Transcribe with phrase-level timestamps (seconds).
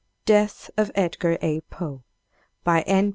[0.25, 1.61] DEATH OF EDGAR A.
[1.69, 2.01] POE
[2.63, 3.09] By N.